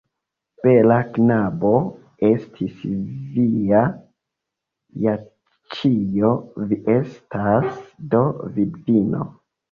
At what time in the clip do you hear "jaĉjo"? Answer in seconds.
5.03-6.31